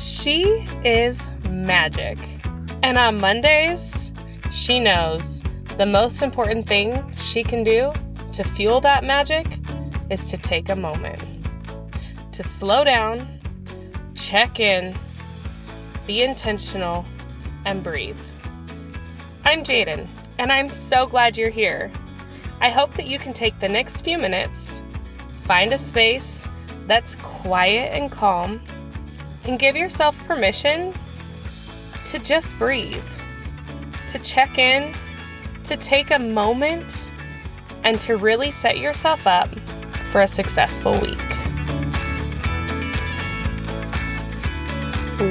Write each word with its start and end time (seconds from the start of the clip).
She 0.00 0.44
is 0.84 1.28
magic. 1.50 2.18
And 2.82 2.98
on 2.98 3.20
Mondays, 3.20 4.10
she 4.50 4.80
knows 4.80 5.42
the 5.76 5.86
most 5.86 6.22
important 6.22 6.66
thing 6.66 7.14
she 7.22 7.42
can 7.42 7.62
do 7.62 7.92
to 8.32 8.42
fuel 8.42 8.80
that 8.80 9.04
magic 9.04 9.46
is 10.10 10.28
to 10.30 10.36
take 10.36 10.68
a 10.70 10.76
moment 10.76 11.22
to 12.40 12.48
slow 12.48 12.84
down, 12.84 13.28
check 14.14 14.60
in, 14.60 14.94
be 16.06 16.22
intentional, 16.22 17.04
and 17.66 17.84
breathe. 17.84 18.16
I'm 19.44 19.62
Jaden, 19.62 20.06
and 20.38 20.50
I'm 20.50 20.70
so 20.70 21.06
glad 21.06 21.36
you're 21.36 21.50
here. 21.50 21.90
I 22.62 22.70
hope 22.70 22.94
that 22.94 23.06
you 23.06 23.18
can 23.18 23.34
take 23.34 23.60
the 23.60 23.68
next 23.68 24.00
few 24.00 24.16
minutes, 24.16 24.80
find 25.42 25.74
a 25.74 25.76
space 25.76 26.48
that's 26.86 27.14
quiet 27.16 27.94
and 27.94 28.10
calm, 28.10 28.62
and 29.50 29.58
give 29.58 29.74
yourself 29.74 30.16
permission 30.28 30.92
to 32.06 32.20
just 32.20 32.56
breathe, 32.56 33.02
to 34.08 34.16
check 34.20 34.58
in, 34.58 34.94
to 35.64 35.76
take 35.76 36.12
a 36.12 36.20
moment, 36.20 37.08
and 37.82 38.00
to 38.00 38.16
really 38.16 38.52
set 38.52 38.78
yourself 38.78 39.26
up 39.26 39.48
for 40.12 40.20
a 40.20 40.28
successful 40.28 40.92
week. 41.00 41.18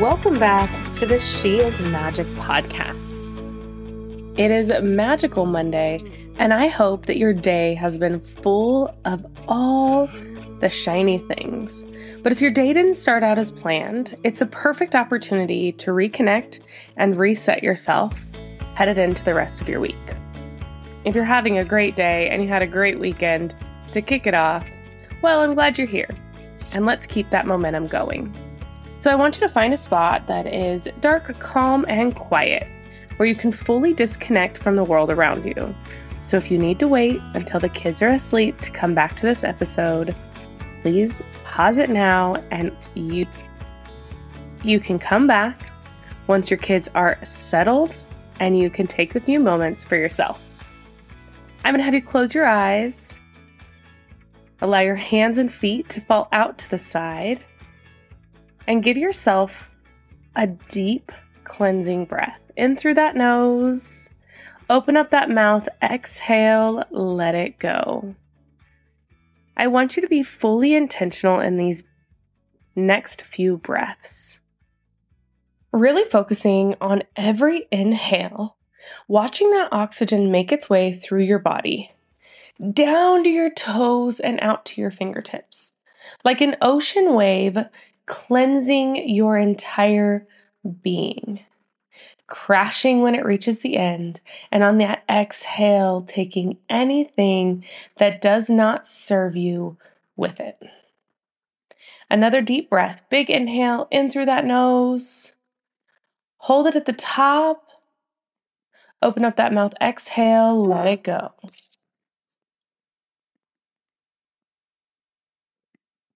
Welcome 0.00 0.38
back 0.38 0.70
to 0.94 1.04
the 1.04 1.18
She 1.18 1.58
is 1.58 1.78
Magic 1.92 2.26
podcast. 2.38 3.28
It 4.38 4.50
is 4.50 4.72
Magical 4.82 5.44
Monday, 5.44 6.00
and 6.38 6.54
I 6.54 6.68
hope 6.68 7.04
that 7.04 7.18
your 7.18 7.34
day 7.34 7.74
has 7.74 7.98
been 7.98 8.20
full 8.20 8.96
of 9.04 9.26
all 9.46 10.08
the 10.60 10.68
shiny 10.68 11.18
things. 11.18 11.86
But 12.22 12.32
if 12.32 12.40
your 12.40 12.50
day 12.50 12.72
didn't 12.72 12.94
start 12.94 13.22
out 13.22 13.38
as 13.38 13.50
planned, 13.50 14.16
it's 14.24 14.40
a 14.40 14.46
perfect 14.46 14.94
opportunity 14.94 15.72
to 15.72 15.90
reconnect 15.90 16.60
and 16.96 17.16
reset 17.16 17.62
yourself 17.62 18.20
headed 18.74 18.98
into 18.98 19.24
the 19.24 19.34
rest 19.34 19.60
of 19.60 19.68
your 19.68 19.80
week. 19.80 19.96
If 21.04 21.14
you're 21.14 21.24
having 21.24 21.58
a 21.58 21.64
great 21.64 21.96
day 21.96 22.28
and 22.28 22.42
you 22.42 22.48
had 22.48 22.62
a 22.62 22.66
great 22.66 22.98
weekend 22.98 23.54
to 23.92 24.02
kick 24.02 24.26
it 24.26 24.34
off, 24.34 24.68
well, 25.22 25.40
I'm 25.40 25.54
glad 25.54 25.78
you're 25.78 25.86
here. 25.86 26.10
And 26.72 26.84
let's 26.84 27.06
keep 27.06 27.30
that 27.30 27.46
momentum 27.46 27.86
going. 27.86 28.34
So, 28.96 29.10
I 29.10 29.14
want 29.14 29.36
you 29.36 29.46
to 29.46 29.52
find 29.52 29.74
a 29.74 29.76
spot 29.76 30.26
that 30.26 30.46
is 30.46 30.88
dark, 31.00 31.38
calm, 31.38 31.84
and 31.88 32.14
quiet 32.14 32.66
where 33.16 33.28
you 33.28 33.34
can 33.34 33.52
fully 33.52 33.94
disconnect 33.94 34.58
from 34.58 34.76
the 34.76 34.84
world 34.84 35.10
around 35.10 35.44
you. 35.44 35.74
So 36.22 36.36
if 36.36 36.50
you 36.50 36.58
need 36.58 36.78
to 36.80 36.88
wait 36.88 37.20
until 37.34 37.60
the 37.60 37.68
kids 37.68 38.02
are 38.02 38.08
asleep 38.08 38.60
to 38.62 38.70
come 38.70 38.94
back 38.94 39.14
to 39.16 39.22
this 39.22 39.44
episode, 39.44 40.14
please 40.86 41.20
pause 41.42 41.78
it 41.78 41.90
now 41.90 42.36
and 42.52 42.70
you 42.94 43.26
you 44.62 44.78
can 44.78 45.00
come 45.00 45.26
back 45.26 45.72
once 46.28 46.48
your 46.48 46.58
kids 46.58 46.88
are 46.94 47.18
settled 47.24 47.96
and 48.38 48.56
you 48.56 48.70
can 48.70 48.86
take 48.86 49.16
a 49.16 49.20
few 49.20 49.40
moments 49.40 49.82
for 49.82 49.96
yourself. 49.96 50.40
I'm 51.64 51.72
going 51.72 51.80
to 51.80 51.84
have 51.84 51.92
you 51.92 52.00
close 52.00 52.36
your 52.36 52.46
eyes. 52.46 53.18
Allow 54.60 54.78
your 54.78 54.94
hands 54.94 55.38
and 55.38 55.52
feet 55.52 55.88
to 55.88 56.00
fall 56.00 56.28
out 56.30 56.56
to 56.58 56.70
the 56.70 56.78
side 56.78 57.44
and 58.68 58.80
give 58.80 58.96
yourself 58.96 59.74
a 60.36 60.46
deep 60.46 61.10
cleansing 61.42 62.04
breath 62.04 62.52
in 62.56 62.76
through 62.76 62.94
that 62.94 63.16
nose. 63.16 64.08
Open 64.70 64.96
up 64.96 65.10
that 65.10 65.30
mouth, 65.30 65.68
exhale, 65.82 66.84
let 66.92 67.34
it 67.34 67.58
go. 67.58 68.14
I 69.56 69.66
want 69.68 69.96
you 69.96 70.02
to 70.02 70.08
be 70.08 70.22
fully 70.22 70.74
intentional 70.74 71.40
in 71.40 71.56
these 71.56 71.82
next 72.74 73.22
few 73.22 73.56
breaths. 73.56 74.40
Really 75.72 76.04
focusing 76.04 76.74
on 76.80 77.02
every 77.16 77.66
inhale, 77.72 78.56
watching 79.08 79.50
that 79.50 79.72
oxygen 79.72 80.30
make 80.30 80.52
its 80.52 80.68
way 80.68 80.92
through 80.92 81.22
your 81.22 81.38
body, 81.38 81.92
down 82.72 83.24
to 83.24 83.30
your 83.30 83.50
toes 83.50 84.20
and 84.20 84.38
out 84.40 84.64
to 84.66 84.80
your 84.80 84.90
fingertips, 84.90 85.72
like 86.24 86.40
an 86.40 86.56
ocean 86.60 87.14
wave 87.14 87.58
cleansing 88.06 89.08
your 89.08 89.36
entire 89.38 90.26
being 90.82 91.40
crashing 92.26 93.02
when 93.02 93.14
it 93.14 93.24
reaches 93.24 93.60
the 93.60 93.76
end, 93.76 94.20
and 94.50 94.62
on 94.62 94.78
that 94.78 95.04
exhale, 95.08 96.00
taking 96.02 96.58
anything 96.68 97.64
that 97.96 98.20
does 98.20 98.50
not 98.50 98.86
serve 98.86 99.36
you 99.36 99.76
with 100.16 100.40
it. 100.40 100.58
Another 102.10 102.40
deep 102.40 102.70
breath, 102.70 103.02
big 103.10 103.30
inhale 103.30 103.88
in 103.90 104.10
through 104.10 104.26
that 104.26 104.44
nose. 104.44 105.34
Hold 106.38 106.66
it 106.66 106.76
at 106.76 106.86
the 106.86 106.92
top. 106.92 107.64
Open 109.02 109.24
up 109.24 109.36
that 109.36 109.52
mouth, 109.52 109.74
exhale, 109.80 110.66
let 110.66 110.86
it 110.86 111.02
go. 111.02 111.32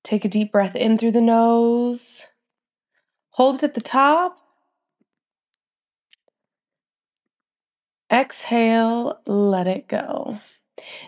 Take 0.02 0.24
a 0.24 0.28
deep 0.28 0.50
breath 0.50 0.74
in 0.74 0.98
through 0.98 1.12
the 1.12 1.20
nose. 1.20 2.26
Hold 3.30 3.56
it 3.56 3.62
at 3.62 3.74
the 3.74 3.80
top. 3.80 4.39
Exhale, 8.10 9.20
let 9.26 9.66
it 9.66 9.86
go. 9.86 10.38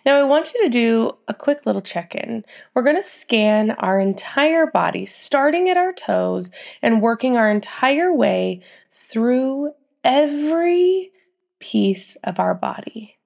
Now, 0.05 0.19
I 0.19 0.23
want 0.23 0.53
you 0.53 0.63
to 0.65 0.69
do 0.69 1.17
a 1.29 1.35
quick 1.35 1.67
little 1.67 1.81
check 1.81 2.15
in. 2.15 2.45
We're 2.75 2.83
going 2.83 2.97
to 2.97 3.03
scan 3.03 3.71
our 3.73 3.99
entire 3.99 4.67
body, 4.67 5.07
starting 5.07 5.69
at 5.69 5.77
our 5.77 5.93
toes 5.93 6.51
and 6.83 7.03
working 7.03 7.37
our 7.37 7.51
entire 7.51 8.13
way 8.15 8.63
through 8.93 9.73
every 10.05 11.11
piece 11.59 12.17
of 12.25 12.39
our 12.39 12.55
body. 12.55 13.17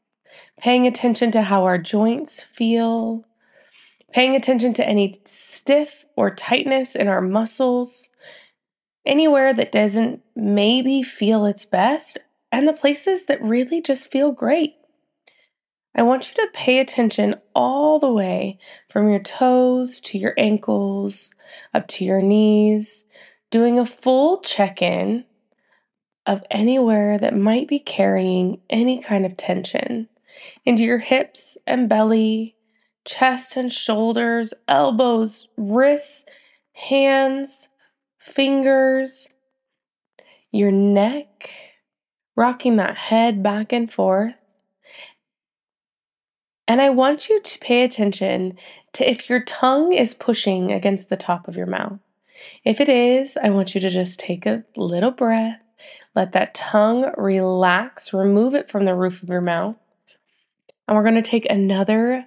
Paying 0.60 0.86
attention 0.86 1.30
to 1.32 1.42
how 1.42 1.64
our 1.64 1.78
joints 1.78 2.42
feel, 2.42 3.24
paying 4.12 4.36
attention 4.36 4.72
to 4.74 4.86
any 4.86 5.14
stiff 5.24 6.04
or 6.16 6.34
tightness 6.34 6.94
in 6.94 7.08
our 7.08 7.22
muscles, 7.22 8.10
anywhere 9.04 9.54
that 9.54 9.72
doesn't 9.72 10.22
maybe 10.34 11.02
feel 11.02 11.46
its 11.46 11.64
best, 11.64 12.18
and 12.56 12.66
the 12.66 12.72
places 12.72 13.26
that 13.26 13.42
really 13.42 13.82
just 13.82 14.10
feel 14.10 14.32
great. 14.32 14.76
I 15.94 16.02
want 16.04 16.26
you 16.30 16.34
to 16.36 16.50
pay 16.54 16.78
attention 16.78 17.34
all 17.54 17.98
the 17.98 18.10
way 18.10 18.58
from 18.88 19.10
your 19.10 19.18
toes 19.18 20.00
to 20.00 20.16
your 20.16 20.32
ankles, 20.38 21.34
up 21.74 21.86
to 21.88 22.04
your 22.06 22.22
knees, 22.22 23.04
doing 23.50 23.78
a 23.78 23.84
full 23.84 24.40
check 24.40 24.80
in 24.80 25.26
of 26.24 26.42
anywhere 26.50 27.18
that 27.18 27.36
might 27.36 27.68
be 27.68 27.78
carrying 27.78 28.62
any 28.70 29.02
kind 29.02 29.26
of 29.26 29.36
tension 29.36 30.08
into 30.64 30.82
your 30.82 30.96
hips 30.96 31.58
and 31.66 31.90
belly, 31.90 32.56
chest 33.04 33.54
and 33.58 33.70
shoulders, 33.70 34.54
elbows, 34.66 35.46
wrists, 35.58 36.24
hands, 36.72 37.68
fingers, 38.18 39.28
your 40.50 40.72
neck 40.72 41.75
rocking 42.36 42.76
that 42.76 42.96
head 42.96 43.42
back 43.42 43.72
and 43.72 43.92
forth. 43.92 44.34
And 46.68 46.80
I 46.80 46.90
want 46.90 47.28
you 47.28 47.40
to 47.40 47.58
pay 47.58 47.82
attention 47.82 48.58
to 48.92 49.08
if 49.08 49.28
your 49.28 49.40
tongue 49.40 49.92
is 49.92 50.14
pushing 50.14 50.72
against 50.72 51.08
the 51.08 51.16
top 51.16 51.48
of 51.48 51.56
your 51.56 51.66
mouth. 51.66 51.98
If 52.64 52.80
it 52.80 52.88
is, 52.88 53.36
I 53.42 53.50
want 53.50 53.74
you 53.74 53.80
to 53.80 53.88
just 53.88 54.20
take 54.20 54.46
a 54.46 54.64
little 54.76 55.10
breath, 55.10 55.60
let 56.14 56.32
that 56.32 56.54
tongue 56.54 57.12
relax, 57.16 58.12
remove 58.12 58.54
it 58.54 58.68
from 58.68 58.84
the 58.84 58.94
roof 58.94 59.22
of 59.22 59.28
your 59.28 59.40
mouth. 59.40 59.76
And 60.86 60.96
we're 60.96 61.02
going 61.02 61.14
to 61.14 61.22
take 61.22 61.46
another 61.48 62.26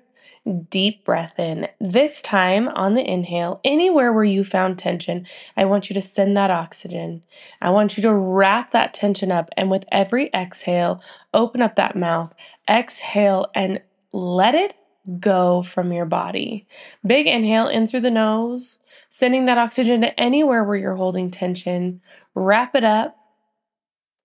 deep 0.50 1.06
breath 1.06 1.38
in. 1.40 1.68
This 1.80 2.22
time 2.22 2.68
on 2.70 2.94
the 2.94 3.08
inhale, 3.08 3.60
anywhere 3.64 4.12
where 4.12 4.24
you 4.24 4.44
found 4.44 4.78
tension, 4.78 5.28
I 5.56 5.66
want 5.66 5.90
you 5.90 5.94
to 5.94 6.02
send 6.02 6.36
that 6.38 6.52
oxygen. 6.52 7.24
I 7.62 7.70
want 7.70 7.98
you 7.98 8.04
to 8.04 8.14
wrap 8.14 8.72
that 8.72 8.94
tension 8.94 9.32
up. 9.32 9.50
And 9.56 9.70
with 9.70 9.86
every 9.92 10.30
exhale, 10.34 11.02
open 11.34 11.62
up 11.62 11.76
that 11.76 11.96
mouth, 11.96 12.34
exhale, 12.70 13.48
and 13.54 13.82
let 14.12 14.56
it 14.56 14.74
go 15.20 15.62
from 15.62 15.92
your 15.92 16.06
body. 16.06 16.68
Big 17.06 17.28
inhale 17.28 17.68
in 17.68 17.88
through 17.88 18.02
the 18.02 18.12
nose, 18.12 18.80
sending 19.10 19.46
that 19.46 19.58
oxygen 19.58 20.02
to 20.02 20.20
anywhere 20.20 20.64
where 20.64 20.78
you're 20.78 20.96
holding 20.96 21.32
tension. 21.32 22.02
Wrap 22.36 22.76
it 22.76 22.84
up. 22.84 23.16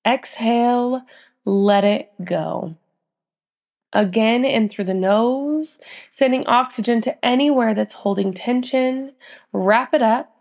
Exhale, 0.07 1.03
let 1.45 1.85
it 1.85 2.11
go. 2.23 2.77
Again, 3.95 4.45
in 4.45 4.69
through 4.69 4.85
the 4.85 4.95
nose, 4.95 5.79
sending 6.11 6.47
oxygen 6.47 7.01
to 7.03 7.25
anywhere 7.25 7.75
that's 7.75 7.95
holding 7.95 8.33
tension. 8.33 9.13
Wrap 9.53 9.95
it 9.95 10.03
up. 10.03 10.35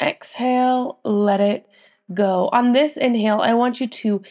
Exhale, 0.00 0.98
let 1.04 1.40
it 1.40 1.68
go. 2.12 2.48
On 2.52 2.72
this 2.72 2.96
inhale, 2.96 3.40
I 3.40 3.54
want 3.54 3.78
you 3.80 3.86
to 3.86 4.22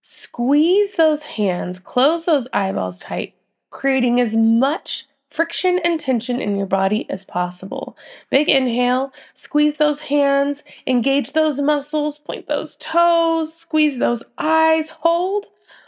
squeeze 0.00 0.94
those 0.94 1.24
hands, 1.24 1.78
close 1.78 2.24
those 2.24 2.48
eyeballs 2.52 2.98
tight, 2.98 3.34
creating 3.70 4.20
as 4.20 4.34
much 4.36 5.06
friction 5.28 5.80
and 5.82 5.98
tension 5.98 6.40
in 6.40 6.56
your 6.56 6.66
body 6.66 7.08
as 7.08 7.24
possible. 7.24 7.96
Big 8.30 8.48
inhale, 8.48 9.12
squeeze 9.34 9.78
those 9.78 10.00
hands, 10.00 10.62
engage 10.86 11.32
those 11.32 11.60
muscles, 11.60 12.18
point 12.18 12.46
those 12.46 12.76
toes, 12.76 13.54
squeeze 13.54 13.98
those 13.98 14.22
eyes, 14.38 14.90
hold, 14.90 15.46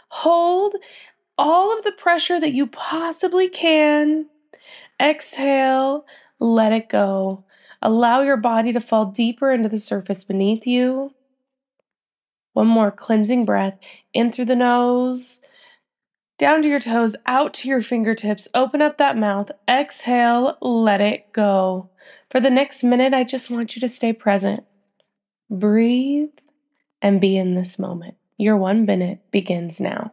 hold 0.09 0.75
all 1.37 1.75
of 1.75 1.83
the 1.83 1.91
pressure 1.91 2.39
that 2.39 2.53
you 2.53 2.67
possibly 2.67 3.49
can. 3.49 4.27
Exhale, 5.01 6.05
let 6.39 6.71
it 6.71 6.89
go. 6.89 7.45
Allow 7.81 8.21
your 8.21 8.37
body 8.37 8.71
to 8.73 8.79
fall 8.79 9.05
deeper 9.05 9.51
into 9.51 9.69
the 9.69 9.79
surface 9.79 10.23
beneath 10.23 10.65
you. 10.65 11.13
One 12.53 12.67
more 12.67 12.91
cleansing 12.91 13.45
breath 13.45 13.77
in 14.13 14.31
through 14.31 14.45
the 14.45 14.55
nose 14.55 15.41
down 16.37 16.61
to 16.61 16.69
your 16.69 16.79
toes, 16.79 17.15
out 17.25 17.53
to 17.55 17.69
your 17.69 17.81
fingertips. 17.81 18.47
Open 18.53 18.81
up 18.81 18.97
that 18.97 19.17
mouth. 19.17 19.51
Exhale, 19.69 20.57
let 20.61 20.99
it 20.99 21.31
go. 21.31 21.89
For 22.29 22.39
the 22.39 22.49
next 22.49 22.83
minute, 22.83 23.13
I 23.13 23.23
just 23.23 23.49
want 23.49 23.75
you 23.75 23.79
to 23.79 23.89
stay 23.89 24.11
present. 24.11 24.65
Breathe 25.49 26.31
and 27.01 27.21
be 27.21 27.37
in 27.37 27.55
this 27.55 27.79
moment. 27.79 28.15
Your 28.37 28.57
one 28.57 28.85
minute 28.85 29.19
begins 29.31 29.79
now. 29.79 30.11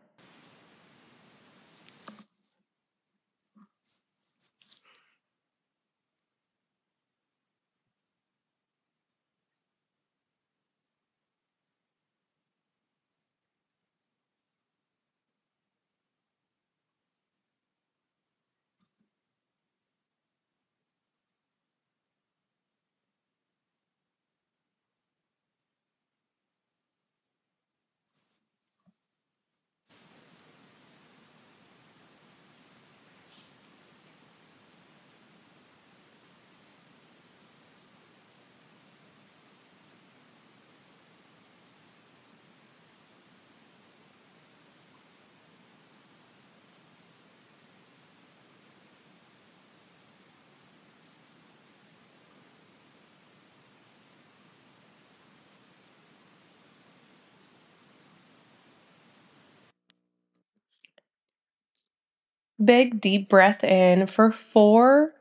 Big 62.62 63.00
deep 63.00 63.29
breath 63.29 63.64
in 63.64 64.06
for 64.06 64.31
four, 64.31 65.14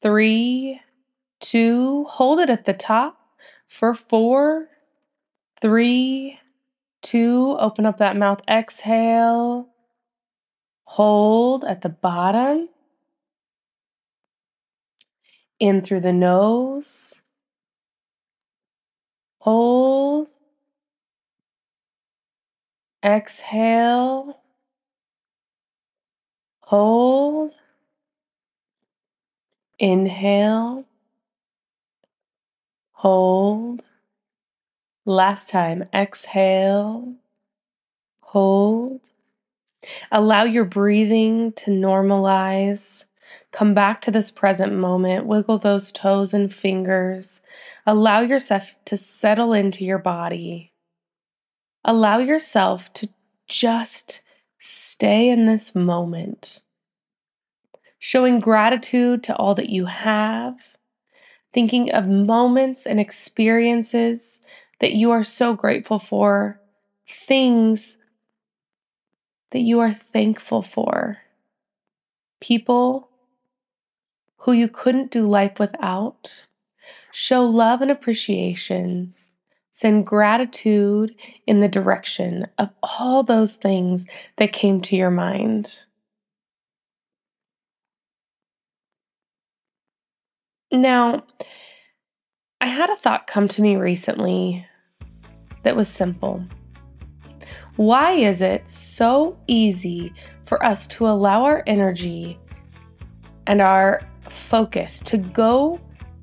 three, 0.00 0.80
two. 1.40 2.04
Hold 2.04 2.40
it 2.40 2.50
at 2.50 2.64
the 2.64 2.72
top 2.72 3.18
for 3.68 3.94
four, 3.94 4.68
three, 5.60 6.40
two. 7.02 7.56
Open 7.58 7.86
up 7.86 7.98
that 7.98 8.16
mouth. 8.16 8.40
Exhale. 8.48 9.68
Hold 10.84 11.64
at 11.64 11.82
the 11.82 11.88
bottom. 11.88 12.68
In 15.60 15.80
through 15.80 16.00
the 16.00 16.12
nose. 16.12 17.20
Hold. 19.40 20.30
Exhale. 23.04 24.40
Hold. 26.66 27.52
Inhale. 29.78 30.84
Hold. 32.90 33.84
Last 35.04 35.48
time. 35.48 35.84
Exhale. 35.94 37.14
Hold. 38.20 39.00
Allow 40.10 40.42
your 40.42 40.64
breathing 40.64 41.52
to 41.52 41.70
normalize. 41.70 43.04
Come 43.52 43.72
back 43.72 44.00
to 44.00 44.10
this 44.10 44.32
present 44.32 44.72
moment. 44.72 45.26
Wiggle 45.26 45.58
those 45.58 45.92
toes 45.92 46.34
and 46.34 46.52
fingers. 46.52 47.42
Allow 47.86 48.22
yourself 48.22 48.74
to 48.86 48.96
settle 48.96 49.52
into 49.52 49.84
your 49.84 49.98
body. 49.98 50.72
Allow 51.84 52.18
yourself 52.18 52.92
to 52.94 53.08
just 53.46 54.20
Stay 54.68 55.30
in 55.30 55.46
this 55.46 55.76
moment, 55.76 56.60
showing 58.00 58.40
gratitude 58.40 59.22
to 59.22 59.36
all 59.36 59.54
that 59.54 59.68
you 59.68 59.86
have, 59.86 60.76
thinking 61.52 61.92
of 61.92 62.08
moments 62.08 62.84
and 62.84 62.98
experiences 62.98 64.40
that 64.80 64.92
you 64.92 65.12
are 65.12 65.22
so 65.22 65.54
grateful 65.54 66.00
for, 66.00 66.60
things 67.08 67.96
that 69.52 69.60
you 69.60 69.78
are 69.78 69.92
thankful 69.92 70.62
for, 70.62 71.18
people 72.40 73.08
who 74.38 74.52
you 74.52 74.66
couldn't 74.66 75.12
do 75.12 75.28
life 75.28 75.60
without. 75.60 76.48
Show 77.12 77.44
love 77.44 77.82
and 77.82 77.90
appreciation 77.92 79.14
Send 79.76 80.06
gratitude 80.06 81.14
in 81.46 81.60
the 81.60 81.68
direction 81.68 82.46
of 82.56 82.70
all 82.82 83.22
those 83.22 83.56
things 83.56 84.06
that 84.36 84.54
came 84.54 84.80
to 84.80 84.96
your 84.96 85.10
mind. 85.10 85.84
Now, 90.72 91.24
I 92.58 92.68
had 92.68 92.88
a 92.88 92.96
thought 92.96 93.26
come 93.26 93.48
to 93.48 93.60
me 93.60 93.76
recently 93.76 94.66
that 95.62 95.76
was 95.76 95.90
simple. 95.90 96.42
Why 97.76 98.12
is 98.12 98.40
it 98.40 98.70
so 98.70 99.38
easy 99.46 100.14
for 100.46 100.64
us 100.64 100.86
to 100.86 101.06
allow 101.06 101.44
our 101.44 101.62
energy 101.66 102.38
and 103.46 103.60
our 103.60 104.00
focus 104.22 105.00
to 105.00 105.18
go 105.18 105.78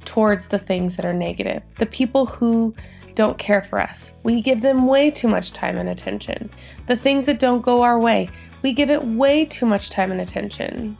towards 0.06 0.48
the 0.48 0.60
things 0.60 0.96
that 0.96 1.06
are 1.06 1.14
negative? 1.14 1.64
The 1.78 1.86
people 1.86 2.26
who 2.26 2.76
don't 3.16 3.38
care 3.38 3.62
for 3.62 3.80
us. 3.80 4.12
We 4.24 4.42
give 4.42 4.62
them 4.62 4.88
way 4.88 5.12
too 5.12 5.28
much 5.28 5.52
time 5.52 5.78
and 5.78 5.90
attention. 5.90 6.50
The 6.88 6.96
things 6.96 7.26
that 7.28 7.40
don't 7.40 7.62
go 7.62 7.84
our 7.84 8.00
way, 8.00 8.30
we 8.62 8.74
give 8.74 8.90
it 8.90 9.04
way 9.04 9.46
too 9.46 9.66
much 9.66 9.90
time 9.90 10.12
and 10.12 10.22
attention. 10.22 10.98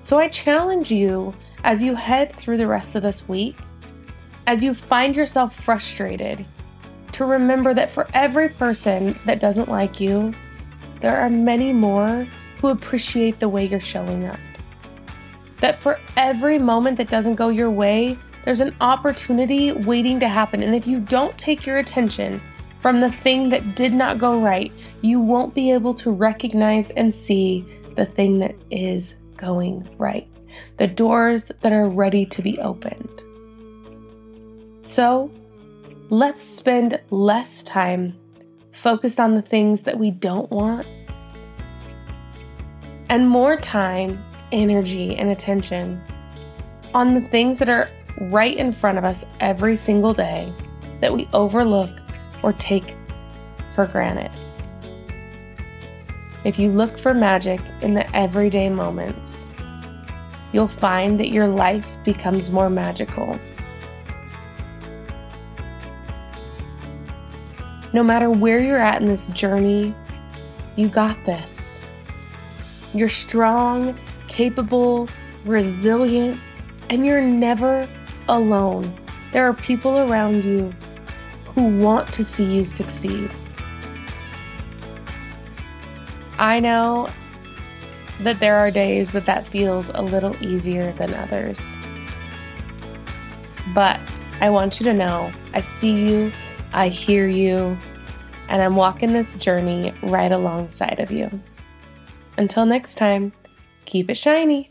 So 0.00 0.18
I 0.18 0.28
challenge 0.28 0.90
you 0.90 1.34
as 1.64 1.82
you 1.82 1.94
head 1.94 2.32
through 2.32 2.58
the 2.58 2.66
rest 2.66 2.94
of 2.94 3.02
this 3.02 3.26
week, 3.28 3.56
as 4.46 4.62
you 4.62 4.74
find 4.74 5.16
yourself 5.16 5.54
frustrated, 5.54 6.44
to 7.12 7.24
remember 7.24 7.72
that 7.74 7.90
for 7.90 8.06
every 8.12 8.48
person 8.48 9.18
that 9.24 9.40
doesn't 9.40 9.68
like 9.68 10.00
you, 10.00 10.34
there 11.00 11.16
are 11.16 11.30
many 11.30 11.72
more 11.72 12.26
who 12.60 12.68
appreciate 12.68 13.38
the 13.38 13.48
way 13.48 13.64
you're 13.64 13.80
showing 13.80 14.26
up. 14.26 14.38
That 15.58 15.76
for 15.76 15.98
every 16.16 16.58
moment 16.58 16.98
that 16.98 17.08
doesn't 17.08 17.34
go 17.34 17.48
your 17.48 17.70
way, 17.70 18.18
there's 18.44 18.60
an 18.60 18.74
opportunity 18.80 19.72
waiting 19.72 20.20
to 20.20 20.28
happen. 20.28 20.62
And 20.62 20.74
if 20.74 20.86
you 20.86 21.00
don't 21.00 21.36
take 21.38 21.64
your 21.64 21.78
attention 21.78 22.40
from 22.80 23.00
the 23.00 23.10
thing 23.10 23.48
that 23.48 23.74
did 23.74 23.92
not 23.92 24.18
go 24.18 24.40
right, 24.40 24.70
you 25.00 25.20
won't 25.20 25.54
be 25.54 25.72
able 25.72 25.94
to 25.94 26.10
recognize 26.10 26.90
and 26.90 27.14
see 27.14 27.64
the 27.94 28.04
thing 28.04 28.38
that 28.40 28.54
is 28.70 29.14
going 29.36 29.88
right, 29.98 30.28
the 30.76 30.86
doors 30.86 31.50
that 31.62 31.72
are 31.72 31.88
ready 31.88 32.26
to 32.26 32.42
be 32.42 32.58
opened. 32.58 33.22
So 34.82 35.30
let's 36.10 36.42
spend 36.42 37.00
less 37.10 37.62
time 37.62 38.18
focused 38.72 39.18
on 39.18 39.34
the 39.34 39.42
things 39.42 39.84
that 39.84 39.98
we 39.98 40.10
don't 40.10 40.50
want 40.50 40.86
and 43.08 43.28
more 43.28 43.56
time, 43.56 44.22
energy, 44.52 45.16
and 45.16 45.30
attention 45.30 46.02
on 46.92 47.14
the 47.14 47.20
things 47.20 47.58
that 47.58 47.68
are 47.68 47.88
right 48.20 48.56
in 48.56 48.72
front 48.72 48.98
of 48.98 49.04
us 49.04 49.24
every 49.40 49.76
single 49.76 50.14
day 50.14 50.52
that 51.00 51.12
we 51.12 51.28
overlook 51.32 51.90
or 52.42 52.52
take 52.54 52.96
for 53.74 53.86
granted. 53.86 54.30
If 56.44 56.58
you 56.58 56.70
look 56.70 56.96
for 56.98 57.14
magic 57.14 57.60
in 57.80 57.94
the 57.94 58.16
everyday 58.16 58.68
moments, 58.68 59.46
you'll 60.52 60.68
find 60.68 61.18
that 61.18 61.30
your 61.30 61.48
life 61.48 61.90
becomes 62.04 62.50
more 62.50 62.70
magical. 62.70 63.38
No 67.92 68.02
matter 68.02 68.30
where 68.30 68.62
you're 68.62 68.78
at 68.78 69.00
in 69.00 69.08
this 69.08 69.28
journey, 69.28 69.94
you 70.76 70.88
got 70.88 71.16
this. 71.24 71.80
You're 72.92 73.08
strong, 73.08 73.98
capable, 74.34 75.08
resilient, 75.44 76.38
and 76.90 77.06
you're 77.06 77.20
never 77.20 77.88
alone. 78.28 78.92
There 79.32 79.46
are 79.48 79.54
people 79.54 79.98
around 80.10 80.44
you 80.44 80.74
who 81.54 81.78
want 81.78 82.12
to 82.14 82.24
see 82.24 82.44
you 82.44 82.64
succeed. 82.64 83.30
I 86.38 86.58
know 86.58 87.08
that 88.20 88.40
there 88.40 88.56
are 88.56 88.72
days 88.72 89.12
that 89.12 89.24
that 89.26 89.46
feels 89.46 89.88
a 89.90 90.02
little 90.02 90.34
easier 90.42 90.90
than 90.92 91.14
others. 91.14 91.76
But 93.72 94.00
I 94.40 94.50
want 94.50 94.80
you 94.80 94.84
to 94.84 94.94
know 94.94 95.30
I 95.52 95.60
see 95.60 96.08
you, 96.08 96.32
I 96.72 96.88
hear 96.88 97.28
you, 97.28 97.78
and 98.48 98.60
I'm 98.60 98.74
walking 98.74 99.12
this 99.12 99.34
journey 99.34 99.92
right 100.02 100.32
alongside 100.32 100.98
of 100.98 101.12
you. 101.12 101.30
Until 102.36 102.66
next 102.66 102.96
time, 102.96 103.32
keep 103.84 104.10
it 104.10 104.16
shiny. 104.16 104.70